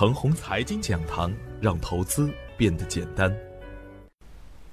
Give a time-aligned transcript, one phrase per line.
[0.00, 1.30] 程红财经讲堂，
[1.60, 3.30] 让投资变得简单。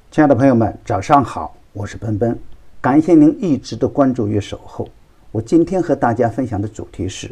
[0.10, 2.40] 亲爱的朋友们，早上好，我是奔奔，
[2.80, 4.88] 感谢您一直的关注与守候。
[5.34, 7.30] 我今天和大家分享的主题是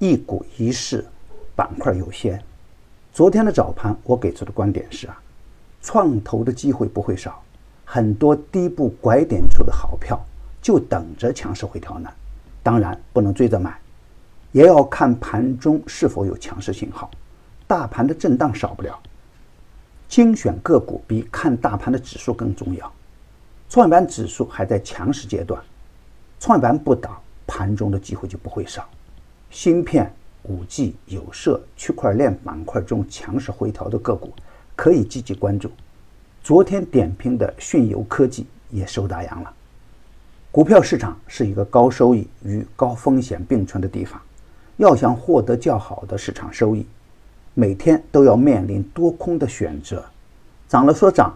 [0.00, 1.06] 一股一市，
[1.54, 2.42] 板块优先。
[3.12, 5.16] 昨天的早盘，我给出的观点是啊，
[5.80, 7.40] 创投的机会不会少，
[7.84, 10.20] 很多低部拐点处的好票
[10.60, 12.10] 就等着强势回调呢。
[12.64, 13.78] 当然不能追着买。
[14.50, 17.08] 也要看盘中是否有强势信号，
[17.66, 18.98] 大盘的震荡少不了。
[20.08, 22.92] 精选个股比看大盘的指数更重要。
[23.68, 25.60] 创业板指数还在强势阶段，
[26.38, 28.88] 创业板不倒，盘中的机会就不会少。
[29.50, 30.12] 芯片、
[30.44, 34.32] 五 G、有色、区块链板块中强势回调的个股，
[34.76, 35.70] 可以积极关注。
[36.44, 39.52] 昨天点评的迅游科技也收大阳了。
[40.52, 44.20] 股票市场是一个高收益与高风险并存的地方。
[44.76, 46.86] 要想获得较好的市场收益，
[47.58, 50.04] 每天都要面临多空的选择，
[50.68, 51.34] 涨了说涨，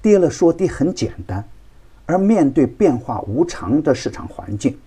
[0.00, 1.46] 跌了说跌，很简单。
[2.06, 4.78] 而面对变化无常的市场环境，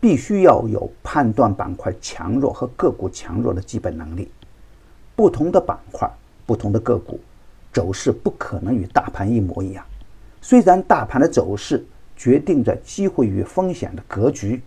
[0.00, 4.28] 必须要有判断板块强弱和个股强弱的基本能力。
[5.14, 6.10] 不同的板块、
[6.44, 7.20] 不同的个股
[7.72, 9.86] 走势不可能与大盘一模一样。
[10.40, 14.60] 虽然大盘的走势决定着机会与风险的格局，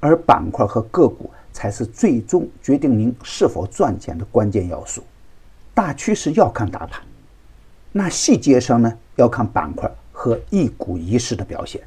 [0.00, 1.30] 而板块和个股。
[1.50, 5.02] 才是最终决定您是否赚钱的关键要素。
[5.74, 7.02] 大趋势要看大盘，
[7.90, 11.82] 那细节上呢要看板块和一股一市的表现。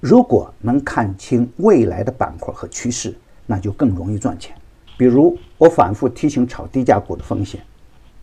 [0.00, 3.14] 如果能看清未来的板块和趋势，
[3.46, 4.56] 那就更容易赚钱。
[4.96, 7.60] 比如我反复提醒炒低价股的风险，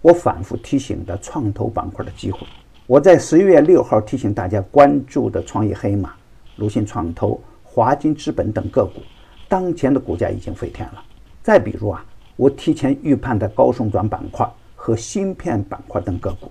[0.01, 2.39] 我反复提醒的创投板块的机会，
[2.85, 6.13] 我在十一月六号提醒大家关注的创业黑马、
[6.57, 8.99] 鲁信创投、华金资本等个股。
[9.51, 11.03] 当前的股价已经飞天了。
[11.43, 12.05] 再比如啊，
[12.37, 16.49] 我提前预判的高送转板块和芯片板块等个股，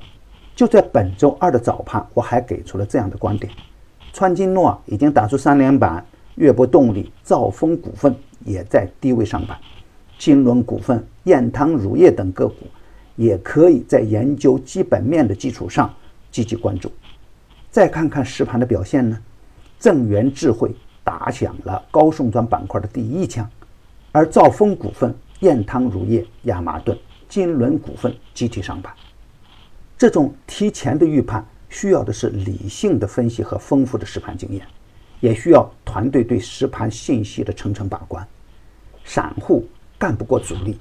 [0.55, 3.51] 就在本周二的早盘，我还给出了这样的观点：
[4.13, 9.59] 川金诺已经打出三连板，岳博动力、兆丰股份也在低位上板，
[10.19, 12.67] 金轮股份、燕汤乳业等个股
[13.17, 15.91] 也可以在研究基本面的基础上
[16.31, 16.93] 积极关注。
[17.71, 19.19] 再看看实盘的表现呢？
[19.79, 20.71] 正源智慧。
[21.03, 23.49] 打响了高送转板块的第一枪，
[24.13, 26.97] 而兆丰股份、燕汤乳业、亚麻顿、
[27.29, 28.93] 金轮股份集体上板。
[29.97, 34.67] 这种提前的预判需要的是理性的分析和丰富的实盘经验，
[35.21, 38.27] 也需要团队对实盘信息的层层把关。
[39.05, 39.67] 散户
[39.99, 40.79] 干不过主力，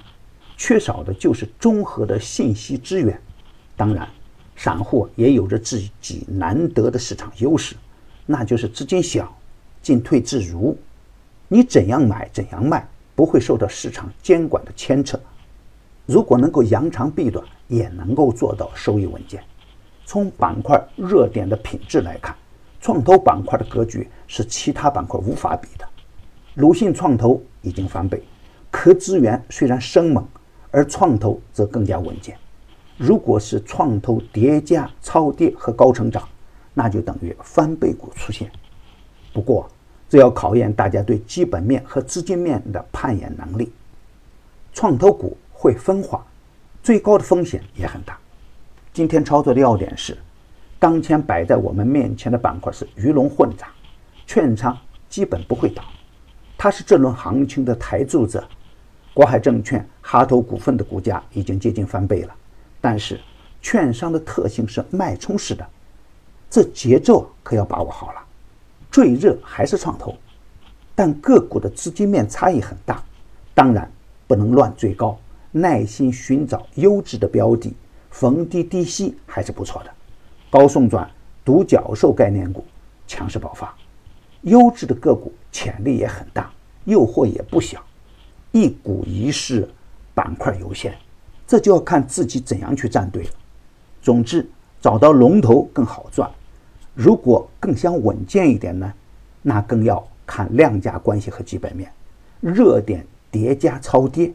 [0.56, 3.20] 缺少的就是综合的信息资源。
[3.76, 4.08] 当然，
[4.56, 7.74] 散户也有着自己难得的市场优势，
[8.26, 9.34] 那就是资金小。
[9.82, 10.76] 进退自如，
[11.48, 15.18] 你怎样买怎样卖，不会受到市场监管的牵扯。
[16.06, 19.42] 如果能够扬长避短，也能够做到收益稳健。
[20.04, 22.34] 从板块热点的品质来看，
[22.80, 25.88] 创投板块的格局是其他板块无法比的。
[26.54, 28.20] 鲁信创投已经翻倍，
[28.70, 30.26] 可资源虽然生猛，
[30.72, 32.36] 而创投则更加稳健。
[32.96, 36.28] 如果是创投叠加超跌和高成长，
[36.74, 38.50] 那就等于翻倍股出现。
[39.32, 39.68] 不过，
[40.08, 43.72] 这要考验大家对基本面和资金面的判演能力。
[44.72, 46.24] 创投股会分化，
[46.82, 48.18] 最高的风险也很大。
[48.92, 50.18] 今天操作的要点是：
[50.78, 53.68] 当前摆在我们面前的板块是鱼龙混杂，
[54.26, 54.76] 券商
[55.08, 55.84] 基本不会倒，
[56.58, 58.42] 它是这轮行情的台柱子。
[59.12, 62.34] 国海证券、哈投股份的股价已经接近翻倍了，
[62.80, 63.20] 但是
[63.60, 65.66] 券商的特性是脉冲式的，
[66.48, 68.22] 这节奏可要把握好了。
[68.90, 70.14] 最热还是创投，
[70.94, 73.02] 但个股的资金面差异很大，
[73.54, 73.90] 当然
[74.26, 75.18] 不能乱追高，
[75.52, 77.72] 耐心寻找优质的标的，
[78.10, 79.90] 逢低低吸还是不错的。
[80.50, 81.08] 高送转、
[81.44, 82.64] 独角兽概念股
[83.06, 83.72] 强势爆发，
[84.42, 86.50] 优质的个股潜力也很大，
[86.84, 87.80] 诱惑也不小。
[88.50, 89.68] 一股一市，
[90.12, 90.92] 板块优先，
[91.46, 93.30] 这就要看自己怎样去站队了。
[94.02, 94.48] 总之，
[94.80, 96.28] 找到龙头更好赚。
[96.94, 98.92] 如果更想稳健一点呢，
[99.42, 101.90] 那更要看量价关系和基本面，
[102.40, 104.32] 热点叠加超跌，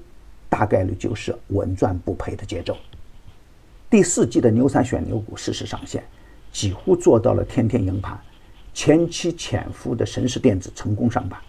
[0.50, 2.76] 大概率就是稳赚不赔的节奏。
[3.90, 6.04] 第四季的牛散选牛股适时上线，
[6.52, 8.20] 几乎做到了天天赢盘，
[8.74, 11.40] 前期潜伏的神识电子成功上板，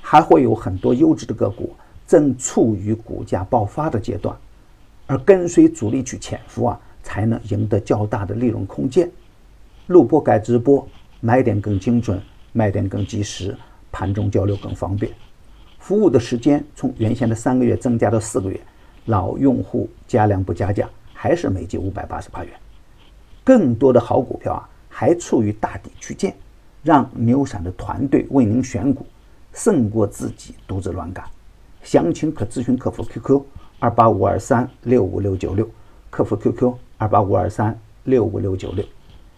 [0.00, 1.74] 还会有很多优质的个股
[2.06, 4.36] 正处于股价爆发的阶段，
[5.06, 9.10] 而跟随主力去潜伏啊，才能赢得较大的利润空间。
[9.90, 10.86] 录播改直播，
[11.18, 12.22] 买点更精准，
[12.52, 13.56] 卖点更及时，
[13.90, 15.10] 盘中交流更方便。
[15.80, 18.60] 服务的时间从原先的三个月增加到四个月，
[19.06, 22.54] 老用户加量不加价，还是每季五百八十八元。
[23.42, 26.32] 更多的好股票啊，还处于大底区间，
[26.84, 29.04] 让牛散的团队为您选股，
[29.52, 31.24] 胜过自己独自乱干。
[31.82, 33.42] 详情可咨询客服 QQ
[33.80, 35.68] 二八五二三六五六九六，
[36.10, 38.84] 客服 QQ 二八五二三六五六九六。